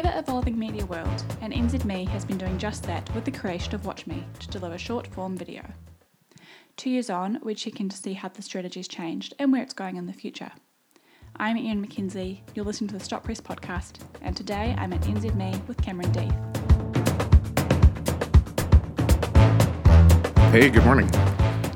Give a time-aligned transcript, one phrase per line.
[0.00, 3.84] ever evolving media world, and NZME has been doing just that with the creation of
[3.84, 5.62] Watch Me to deliver short form video.
[6.78, 9.74] Two years on, we check in to see how the strategy's changed and where it's
[9.74, 10.52] going in the future.
[11.36, 15.68] I'm Ian McKenzie, you're listening to the Stop Press podcast, and today I'm at NZME
[15.68, 16.56] with Cameron Deeth.
[20.50, 21.10] Hey, good morning.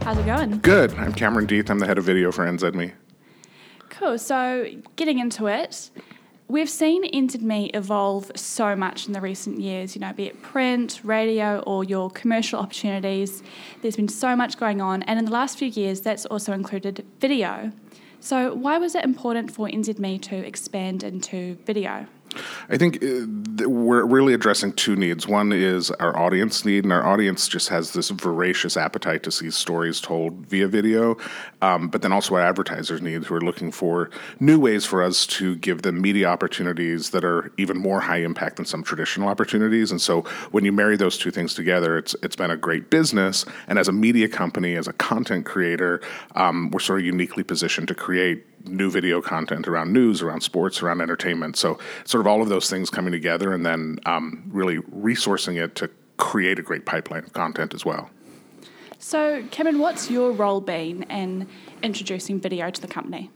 [0.00, 0.60] How's it going?
[0.60, 0.94] Good.
[0.94, 1.68] I'm Cameron Deeth.
[1.68, 2.92] I'm the head of video for NZME.
[3.90, 4.18] Cool.
[4.18, 5.90] So, getting into it,
[6.48, 11.00] we've seen NZME evolve so much in the recent years, you know, be it print,
[11.02, 13.42] radio, or your commercial opportunities.
[13.82, 17.04] There's been so much going on, and in the last few years, that's also included
[17.20, 17.72] video.
[18.20, 22.06] So, why was it important for NZME to expand into video?
[22.68, 25.26] I think uh, we're really addressing two needs.
[25.26, 29.50] One is our audience need, and our audience just has this voracious appetite to see
[29.50, 31.16] stories told via video,
[31.62, 34.10] um, but then also our advertisers need, who are looking for
[34.40, 38.56] new ways for us to give them media opportunities that are even more high impact
[38.56, 39.90] than some traditional opportunities.
[39.90, 43.44] And so when you marry those two things together, it's it's been a great business.
[43.66, 46.00] And as a media company, as a content creator,
[46.34, 50.82] um, we're sort of uniquely positioned to create new video content around news, around sports,
[50.82, 51.56] around entertainment.
[51.56, 55.74] So, sort of all of those things coming together and then um, really resourcing it
[55.76, 58.10] to create a great pipeline of content as well.
[59.06, 61.46] So, Kevin, what's your role been in
[61.82, 63.30] introducing video to the company?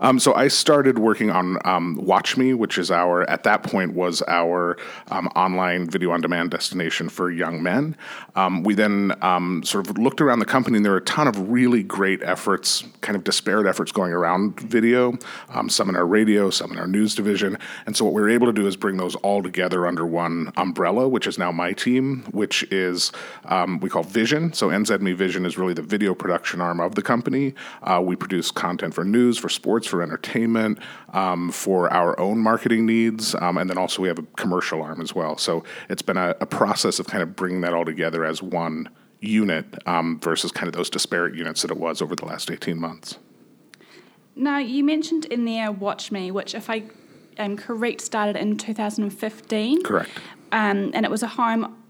[0.00, 3.92] Um, so I started working on um, Watch Me, which is our at that point
[3.92, 4.78] was our
[5.10, 7.94] um, online video on demand destination for young men.
[8.36, 11.28] Um, we then um, sort of looked around the company, and there were a ton
[11.28, 15.18] of really great efforts, kind of disparate efforts going around video.
[15.50, 18.30] Um, some in our radio, some in our news division, and so what we were
[18.30, 21.74] able to do is bring those all together under one umbrella, which is now my
[21.74, 23.12] team, which is
[23.80, 24.54] we call Vision.
[24.54, 24.70] So
[25.02, 27.54] NZME Vision is really the video production arm of the company.
[27.82, 30.78] Uh, we produce content for news, for sports, for entertainment,
[31.12, 35.00] um, for our own marketing needs, um, and then also we have a commercial arm
[35.00, 35.36] as well.
[35.36, 38.88] So it's been a, a process of kind of bringing that all together as one
[39.20, 42.78] unit um, versus kind of those disparate units that it was over the last 18
[42.78, 43.18] months.
[44.34, 46.84] Now, you mentioned in there Watch Me, which, if I
[47.36, 49.82] am correct, started in 2015.
[49.82, 50.10] Correct.
[50.52, 51.81] Um, and it was a home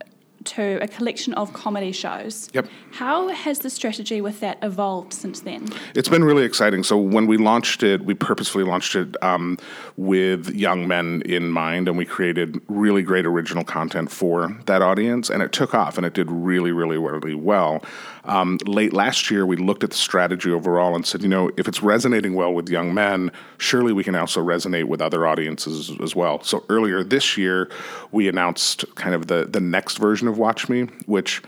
[0.44, 2.48] to a collection of comedy shows.
[2.52, 2.68] Yep.
[2.92, 5.68] How has the strategy with that evolved since then?
[5.94, 6.82] It's been really exciting.
[6.82, 9.58] So when we launched it, we purposefully launched it um,
[9.96, 15.30] with young men in mind, and we created really great original content for that audience,
[15.30, 17.82] and it took off, and it did really, really, really well.
[18.24, 21.66] Um, late last year, we looked at the strategy overall and said, you know, if
[21.66, 26.14] it's resonating well with young men, surely we can also resonate with other audiences as
[26.14, 26.42] well.
[26.42, 27.68] So earlier this year,
[28.12, 31.42] we announced kind of the the next version of Watch Me, which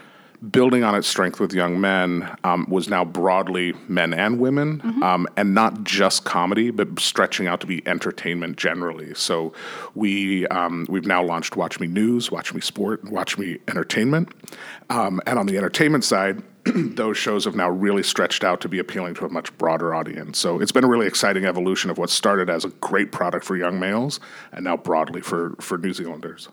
[0.50, 5.03] building on its strength with young men um, was now broadly men and women, mm-hmm.
[5.03, 9.15] um, and not just comedy, but stretching out to be entertainment generally.
[9.15, 9.53] So
[9.95, 14.31] we um, we've now launched Watch Me News, Watch Me Sport, Watch Me Entertainment,
[14.91, 16.43] um, and on the entertainment side.
[16.75, 20.39] those shows have now really stretched out to be appealing to a much broader audience.
[20.39, 23.55] So it's been a really exciting evolution of what started as a great product for
[23.55, 24.19] young males
[24.51, 26.49] and now broadly for, for New Zealanders.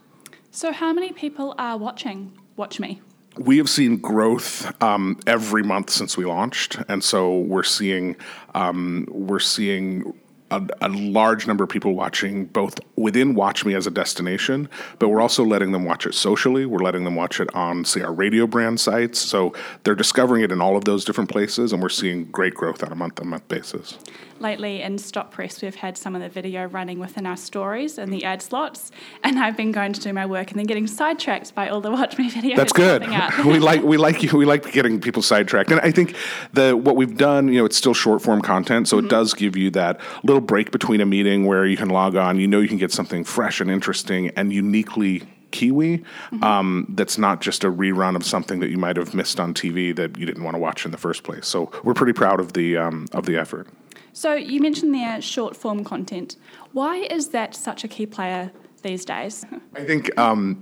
[0.51, 3.01] So, how many people are watching Watch Me?
[3.38, 8.16] we have seen growth um, every month since we launched, and so we're seeing
[8.53, 10.13] um, we're seeing
[10.51, 14.69] a, a, large number of people watching both within Watch Me as a destination,
[15.00, 16.66] but we're also letting them watch it socially.
[16.66, 19.19] We're letting them watch it on, say, our radio brand sites.
[19.19, 19.53] So
[19.84, 22.91] they're discovering it in all of those different places, and we're seeing great growth on
[22.91, 23.97] a month on month basis.
[24.41, 28.12] Lately in Stop Press, we've had some of the video running within our stories and
[28.12, 28.91] the ad slots,
[29.23, 31.91] and I've been going to do my work and then getting sidetracked by all the
[31.91, 32.56] Watch Me videos.
[32.56, 33.03] That's good.
[33.45, 36.16] we like we like we like getting people sidetracked, and I think
[36.53, 39.06] the what we've done, you know, it's still short form content, so mm-hmm.
[39.06, 42.16] it does give you that little little break between a meeting where you can log
[42.16, 46.44] on, you know you can get something fresh and interesting and uniquely Kiwi mm-hmm.
[46.44, 49.94] um, that's not just a rerun of something that you might have missed on TV
[49.96, 51.46] that you didn't want to watch in the first place.
[51.46, 53.68] So we're pretty proud of the um, of the effort.
[54.13, 56.38] So you mentioned there short form content.
[56.71, 58.51] Why is that such a key player
[58.81, 59.45] these days?
[59.75, 60.62] I think um,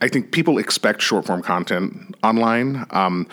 [0.00, 2.86] I think people expect short form content online.
[2.90, 3.26] Um,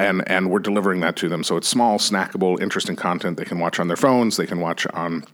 [0.00, 1.44] and and we're delivering that to them.
[1.44, 4.86] So it's small, snackable, interesting content they can watch on their phones, they can watch
[4.88, 5.24] on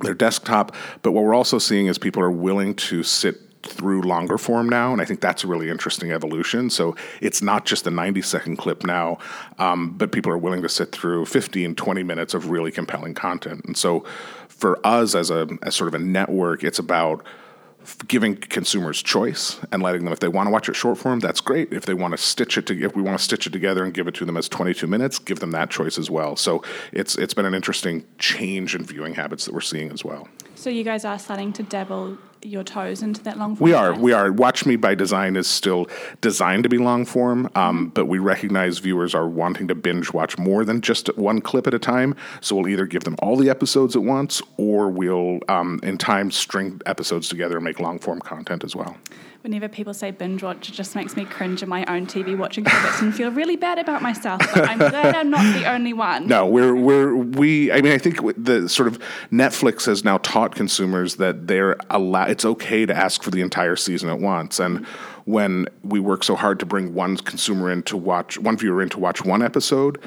[0.00, 0.74] their desktop.
[1.02, 4.92] But what we're also seeing is people are willing to sit through longer form now,
[4.92, 6.70] and I think that's a really interesting evolution.
[6.70, 9.18] So it's not just a 90 second clip now,
[9.58, 13.64] um, but people are willing to sit through 15, 20 minutes of really compelling content.
[13.64, 14.04] And so
[14.48, 17.24] for us as a as sort of a network, it's about
[18.08, 21.40] giving consumers choice and letting them if they want to watch it short form that's
[21.40, 21.72] great.
[21.72, 23.92] If they want to stitch it to if we want to stitch it together and
[23.92, 26.36] give it to them as 22 minutes give them that choice as well.
[26.36, 26.62] So
[26.92, 30.28] it's it's been an interesting change in viewing habits that we're seeing as well.
[30.54, 33.64] So you guys are starting to dabble your toes into that long form.
[33.64, 33.94] We are.
[33.94, 34.32] We are.
[34.32, 35.86] Watch Me by Design is still
[36.20, 40.38] designed to be long form, um, but we recognize viewers are wanting to binge watch
[40.38, 42.14] more than just one clip at a time.
[42.40, 46.30] So we'll either give them all the episodes at once, or we'll, um, in time,
[46.30, 48.96] string episodes together and make long form content as well.
[49.46, 52.64] Whenever people say binge watch, it just makes me cringe in my own TV watching
[52.64, 54.40] habits and feel really bad about myself.
[54.52, 56.26] But I'm glad I'm not the only one.
[56.26, 57.70] No, we're we're we.
[57.70, 58.98] I mean, I think the sort of
[59.30, 62.30] Netflix has now taught consumers that they're allowed.
[62.36, 64.84] It's okay to ask for the entire season at once, and
[65.24, 68.90] when we work so hard to bring one consumer in to watch one viewer in
[68.90, 69.98] to watch one episode.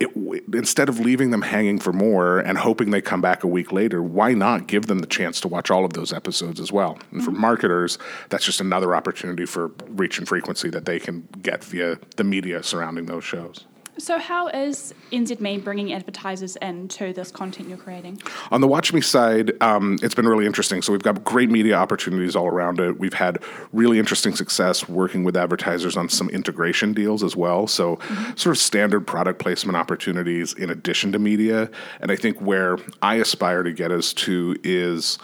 [0.00, 0.08] It,
[0.54, 4.02] instead of leaving them hanging for more and hoping they come back a week later,
[4.02, 6.98] why not give them the chance to watch all of those episodes as well?
[7.12, 7.42] And for mm-hmm.
[7.42, 7.98] marketers,
[8.30, 12.62] that's just another opportunity for reach and frequency that they can get via the media
[12.62, 13.66] surrounding those shows.
[13.98, 18.20] So, how is NZME bringing advertisers into this content you're creating?
[18.50, 20.82] On the Watch Me side, um, it's been really interesting.
[20.82, 22.98] So we've got great media opportunities all around it.
[22.98, 27.66] We've had really interesting success working with advertisers on some integration deals as well.
[27.66, 27.98] So
[28.36, 31.70] sort of standard product placement opportunities in addition to media.
[32.00, 35.18] And I think where I aspire to get us to is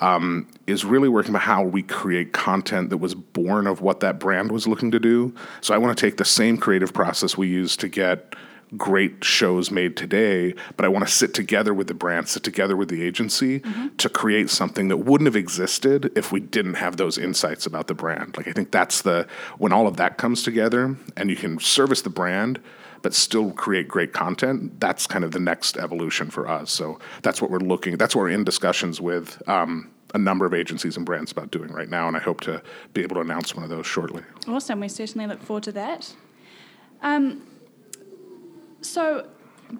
[0.00, 4.18] um, is really working about how we create content that was born of what that
[4.18, 5.34] brand was looking to do.
[5.60, 8.34] So I want to take the same creative process we use to get
[8.76, 12.76] great shows made today, but I want to sit together with the brand, sit together
[12.76, 13.62] with the agency
[13.98, 17.94] to create something that wouldn't have existed if we didn't have those insights about the
[17.94, 18.36] brand.
[18.36, 19.26] Like I think that's the
[19.58, 22.60] when all of that comes together and you can service the brand
[23.02, 26.70] but still create great content, that's kind of the next evolution for us.
[26.70, 27.96] So that's what we're looking.
[27.96, 31.72] That's what we're in discussions with um, a number of agencies and brands about doing
[31.72, 32.62] right now, and I hope to
[32.94, 34.22] be able to announce one of those shortly.
[34.46, 34.80] Awesome.
[34.80, 36.14] We certainly look forward to that.
[37.02, 37.46] Um,
[38.82, 39.28] so,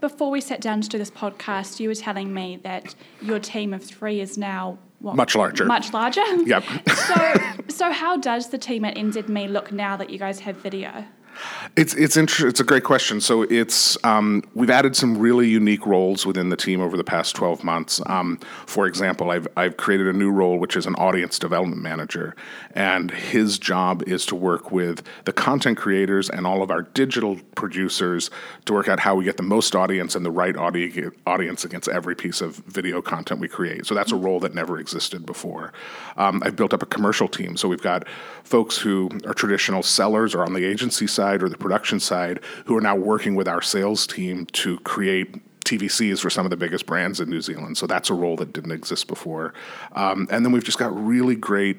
[0.00, 3.74] before we sat down to do this podcast, you were telling me that your team
[3.74, 5.64] of three is now what, Much larger.
[5.64, 6.24] Much larger.
[6.44, 6.64] Yep.
[6.88, 7.34] so,
[7.68, 11.06] so how does the team at NZME look now that you guys have video?
[11.76, 13.20] It's it's inter- it's a great question.
[13.20, 17.36] So it's um, we've added some really unique roles within the team over the past
[17.36, 18.00] twelve months.
[18.06, 22.34] Um, for example, I've I've created a new role which is an audience development manager,
[22.74, 27.38] and his job is to work with the content creators and all of our digital
[27.54, 28.30] producers
[28.64, 31.88] to work out how we get the most audience and the right audi- audience against
[31.88, 33.86] every piece of video content we create.
[33.86, 35.72] So that's a role that never existed before.
[36.16, 38.08] Um, I've built up a commercial team, so we've got
[38.42, 42.76] folks who are traditional sellers or on the agency side or the production side who
[42.76, 46.86] are now working with our sales team to create TVCs for some of the biggest
[46.86, 47.78] brands in New Zealand.
[47.78, 49.54] So that's a role that didn't exist before.
[49.92, 51.78] Um, and then we've just got really great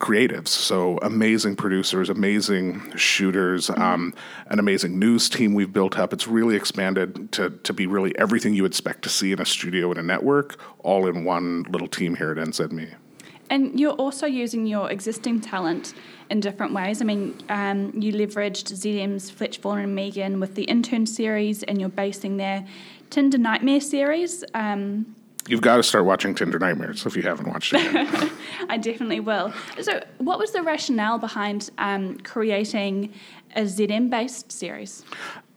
[0.00, 0.48] creatives.
[0.48, 4.12] So amazing producers, amazing shooters, um,
[4.48, 6.12] an amazing news team we've built up.
[6.12, 9.90] It's really expanded to, to be really everything you expect to see in a studio
[9.90, 12.96] and a network, all in one little team here at NZME.
[13.52, 15.92] And you're also using your existing talent
[16.30, 17.02] in different ways.
[17.02, 21.78] I mean, um, you leveraged ZM's Fletch Vaughan and Megan with the intern series, and
[21.78, 22.66] you're basing their
[23.10, 24.42] Tinder Nightmare series.
[24.54, 25.14] Um,
[25.48, 28.32] You've got to start watching Tinder Nightmares if you haven't watched it yet.
[28.70, 29.52] I definitely will.
[29.82, 33.12] So, what was the rationale behind um, creating
[33.54, 35.04] a ZM based series?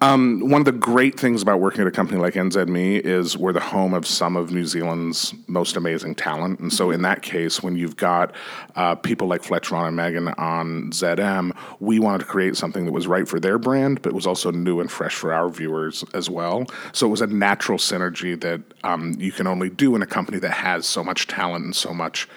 [0.01, 3.53] Um, one of the great things about working at a company like NZME is we're
[3.53, 6.59] the home of some of New Zealand's most amazing talent.
[6.59, 8.35] And so, in that case, when you've got
[8.75, 12.91] uh, people like Fletch, Vaughan, and Megan on ZM, we wanted to create something that
[12.91, 16.29] was right for their brand, but was also new and fresh for our viewers as
[16.29, 16.65] well.
[16.91, 20.39] So, it was a natural synergy that um, you can only do in a company
[20.39, 22.27] that has so much talent and so much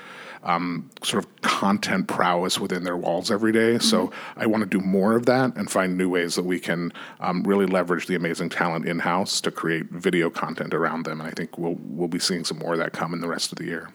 [0.42, 3.78] um, sort of content prowess within their walls every day.
[3.78, 6.92] So I want to do more of that and find new ways that we can
[7.21, 11.21] um, really leverage the amazing talent in house to create video content around them.
[11.21, 13.52] And I think we'll we'll be seeing some more of that come in the rest
[13.52, 13.90] of the year.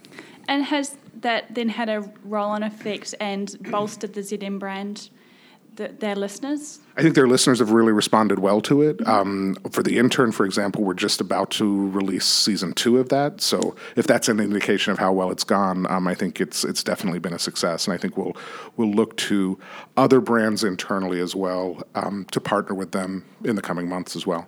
[0.47, 5.09] And has that then had a roll on effect and bolstered the ZM brand,
[5.75, 6.79] the, their listeners?
[6.95, 9.05] I think their listeners have really responded well to it.
[9.07, 13.41] Um, for the intern, for example, we're just about to release season two of that.
[13.41, 16.83] So if that's an indication of how well it's gone, um, I think it's it's
[16.83, 17.87] definitely been a success.
[17.87, 18.35] And I think we'll
[18.77, 19.59] we'll look to
[19.97, 24.27] other brands internally as well um, to partner with them in the coming months as
[24.27, 24.47] well.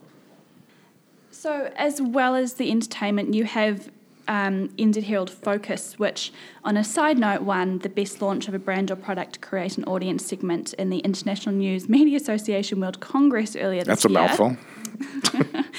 [1.32, 3.89] So, as well as the entertainment, you have
[4.27, 6.32] um, NZ Herald Focus, which,
[6.63, 9.77] on a side note, won the best launch of a brand or product to create
[9.77, 13.96] an audience segment in the International News Media Association World Congress earlier this year.
[13.96, 14.20] That's a year.
[14.20, 14.58] mouthful.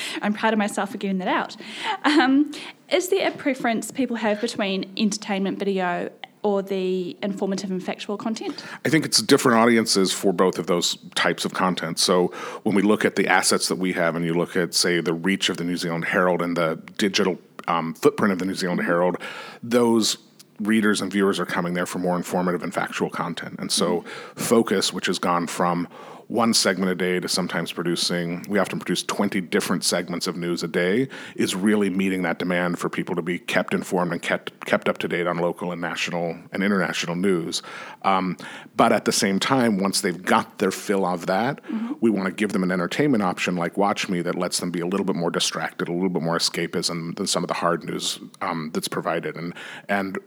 [0.22, 1.56] I'm proud of myself for getting that out.
[2.04, 2.52] Um,
[2.90, 6.10] is there a preference people have between entertainment video
[6.42, 8.62] or the informative and factual content?
[8.84, 11.98] I think it's different audiences for both of those types of content.
[11.98, 12.28] So
[12.62, 15.12] when we look at the assets that we have, and you look at, say, the
[15.12, 17.38] reach of the New Zealand Herald and the digital
[17.68, 19.16] um, footprint of the New Zealand Herald,
[19.62, 20.18] those
[20.60, 23.56] readers and viewers are coming there for more informative and factual content.
[23.58, 24.04] And so,
[24.34, 25.88] focus, which has gone from
[26.28, 30.62] one segment a day to sometimes producing, we often produce 20 different segments of news
[30.62, 34.64] a day, is really meeting that demand for people to be kept informed and kept,
[34.66, 37.62] kept up to date on local and national and international news.
[38.02, 38.36] Um,
[38.76, 41.92] but at the same time, once they've got their fill of that, mm-hmm.
[42.00, 44.80] we want to give them an entertainment option like Watch Me that lets them be
[44.80, 47.84] a little bit more distracted, a little bit more escapism than some of the hard
[47.84, 49.36] news um, that's provided.
[49.36, 49.54] And,
[49.88, 50.18] and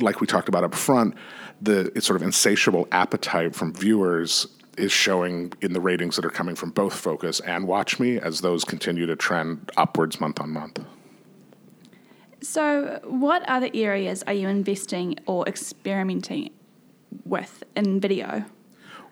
[0.00, 1.14] like we talked about up front,
[1.60, 4.46] the sort of insatiable appetite from viewers
[4.78, 8.40] is showing in the ratings that are coming from both Focus and Watch Me as
[8.40, 10.80] those continue to trend upwards month on month.
[12.40, 16.50] So, what other areas are you investing or experimenting
[17.24, 18.44] with in video?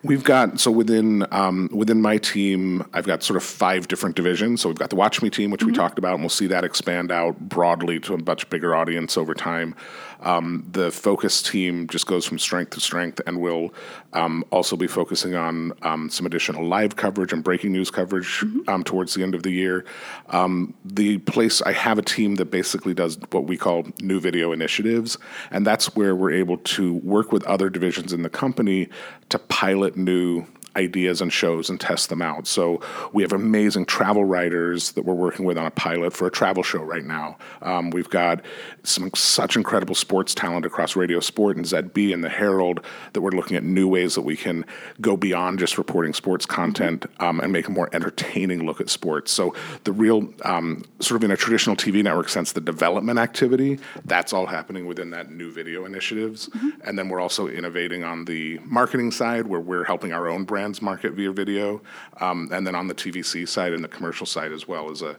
[0.03, 4.61] We've got so within um, within my team, I've got sort of five different divisions.
[4.61, 5.71] So we've got the Watch Me team, which mm-hmm.
[5.71, 9.17] we talked about, and we'll see that expand out broadly to a much bigger audience
[9.17, 9.75] over time.
[10.21, 13.73] Um, the focus team just goes from strength to strength, and we'll
[14.13, 18.57] um, also be focusing on um, some additional live coverage and breaking news coverage mm-hmm.
[18.67, 19.85] Um, towards the end of the year.
[20.29, 24.51] Um, the place I have a team that basically does what we call new video
[24.51, 25.17] initiatives,
[25.51, 28.89] and that's where we're able to work with other divisions in the company
[29.29, 30.45] to pilot new
[30.77, 32.47] ideas and shows and test them out.
[32.47, 32.79] So
[33.11, 36.63] we have amazing travel writers that we're working with on a pilot for a travel
[36.63, 37.37] show right now.
[37.61, 38.41] Um, we've got
[38.83, 43.31] some such incredible sports talent across Radio Sport and ZB and the Herald that we're
[43.31, 44.65] looking at new ways that we can
[45.01, 49.31] go beyond just reporting sports content um, and make a more entertaining look at sports.
[49.31, 53.79] So the real um, sort of in a traditional TV network sense, the development activity
[54.05, 56.69] that's all happening within that new video initiatives, mm-hmm.
[56.83, 60.66] and then we're also innovating on the marketing side where we're helping our own brand
[60.67, 61.81] brands market via video,
[62.19, 65.15] um, and then on the TVC side and the commercial side as well as a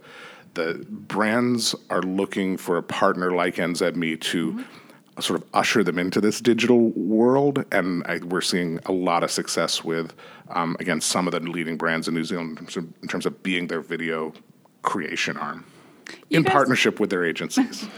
[0.55, 5.21] the brands are looking for a partner like NZME to mm-hmm.
[5.21, 9.31] sort of usher them into this digital world, and I, we're seeing a lot of
[9.31, 10.13] success with
[10.51, 13.27] um, again some of the leading brands in New Zealand in terms of, in terms
[13.27, 14.35] of being their video
[14.83, 15.65] creation arm
[16.29, 17.87] you in guys- partnership with their agencies.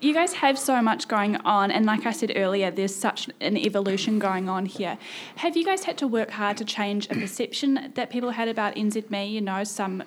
[0.00, 3.56] You guys have so much going on, and like I said earlier, there's such an
[3.58, 4.96] evolution going on here.
[5.36, 8.74] Have you guys had to work hard to change a perception that people had about
[8.74, 9.30] NZME?
[9.30, 10.02] You know, some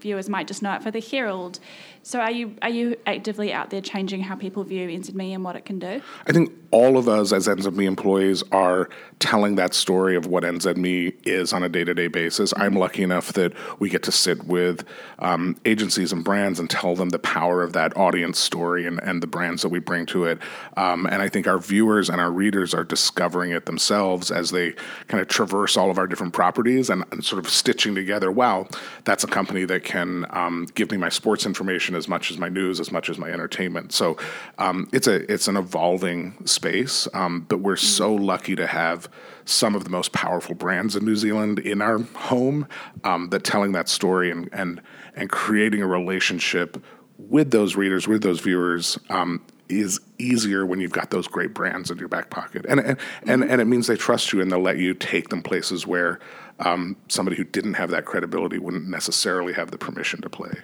[0.00, 1.58] viewers might just know it for the Herald.
[2.04, 5.56] So are you are you actively out there changing how people view NZME and what
[5.56, 6.02] it can do?
[6.26, 11.26] I think all of us as NZME employees are telling that story of what NZME
[11.26, 12.52] is on a day to day basis.
[12.58, 14.84] I'm lucky enough that we get to sit with
[15.18, 19.22] um, agencies and brands and tell them the power of that audience story and, and
[19.22, 20.38] the brands that we bring to it.
[20.76, 24.72] Um, and I think our viewers and our readers are discovering it themselves as they
[25.08, 28.66] kind of traverse all of our different properties and, and sort of stitching together wow,
[29.04, 32.48] that's a company that can um, give me my sports information as much as my
[32.48, 33.92] news, as much as my entertainment.
[33.92, 34.16] So
[34.58, 39.08] um, it's a it's an evolving space, um, but we're so lucky to have
[39.44, 42.66] some of the most powerful brands in New Zealand in our home
[43.04, 44.80] um, that telling that story and and
[45.14, 46.82] and creating a relationship
[47.18, 51.90] with those readers, with those viewers, um, is easier when you've got those great brands
[51.90, 54.60] in your back pocket, and and and, and it means they trust you and they'll
[54.60, 56.18] let you take them places where
[56.60, 60.54] um, somebody who didn't have that credibility wouldn't necessarily have the permission to play.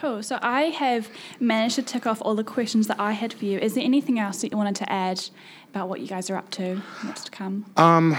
[0.00, 0.22] Cool.
[0.22, 1.08] So I have
[1.40, 3.58] managed to tick off all the questions that I had for you.
[3.58, 5.22] Is there anything else that you wanted to add
[5.70, 7.64] about what you guys are up to, what's to come?
[7.76, 8.16] Um,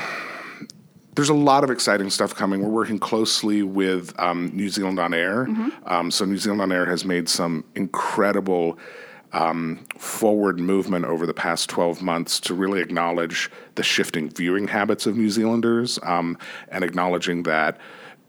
[1.16, 2.62] there's a lot of exciting stuff coming.
[2.62, 5.46] We're working closely with um, New Zealand on Air.
[5.46, 5.70] Mm-hmm.
[5.86, 8.78] Um, so New Zealand on Air has made some incredible
[9.32, 15.06] um, forward movement over the past 12 months to really acknowledge the shifting viewing habits
[15.06, 16.38] of New Zealanders um,
[16.70, 17.78] and acknowledging that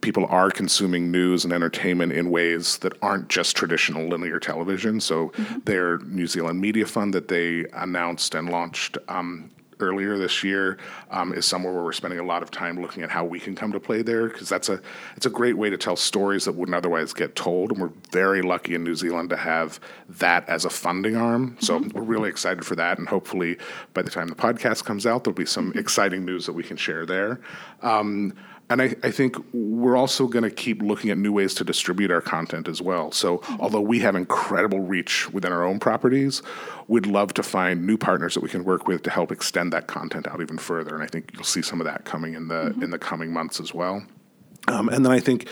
[0.07, 5.01] people are consuming news and entertainment in ways that aren't just traditional linear television.
[5.01, 5.59] So mm-hmm.
[5.65, 10.79] their New Zealand Media Fund that they announced and launched um, earlier this year
[11.11, 13.57] um, is somewhere where we're spending a lot of time looking at how we can
[13.57, 14.81] come to play there because that's a
[15.17, 18.43] it's a great way to tell stories that wouldn't otherwise get told and we're very
[18.43, 21.99] lucky in New Zealand to have that as a funding arm so mm-hmm.
[21.99, 23.59] we're really excited for that and hopefully
[23.93, 25.79] by the time the podcast comes out there'll be some mm-hmm.
[25.79, 27.41] exciting news that we can share there
[27.83, 28.33] um,
[28.69, 32.11] and I, I, think we're also going to keep looking at new ways to distribute
[32.11, 33.13] our content as well.
[33.13, 36.43] So, although we have incredible reach within our own properties,
[36.89, 39.87] we'd love to find new partners that we can work with to help extend that
[39.87, 40.95] content out even further.
[40.95, 42.83] And I think you'll see some of that coming in the mm-hmm.
[42.83, 44.05] in the coming months as well.
[44.69, 45.49] Um, and then I think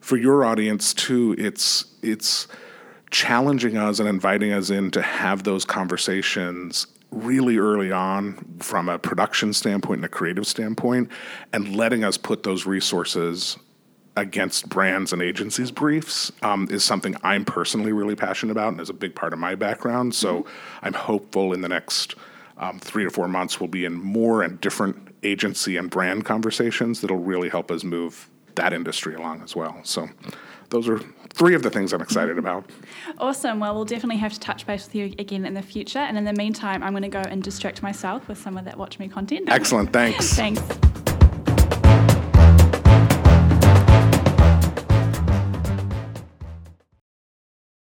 [0.00, 2.48] for your audience too, it's it's
[3.10, 8.98] challenging us and inviting us in to have those conversations really early on from a
[8.98, 11.10] production standpoint and a creative standpoint
[11.52, 13.56] and letting us put those resources
[14.16, 18.90] against brands and agencies briefs um, is something I'm personally really passionate about and is
[18.90, 20.14] a big part of my background.
[20.14, 20.86] So mm-hmm.
[20.86, 22.16] I'm hopeful in the next
[22.58, 27.00] um, three to four months, we'll be in more and different agency and brand conversations
[27.00, 29.78] that'll really help us move that industry along as well.
[29.84, 30.08] So
[30.70, 31.00] those are
[31.38, 32.46] three of the things I'm excited mm-hmm.
[32.46, 32.70] about.
[33.18, 33.60] Awesome.
[33.60, 36.00] Well, we'll definitely have to touch base with you again in the future.
[36.00, 38.76] And in the meantime, I'm going to go and distract myself with some of that
[38.76, 39.48] Watch Me content.
[39.48, 39.92] Excellent.
[39.92, 40.34] Thanks.
[40.34, 40.60] Thanks.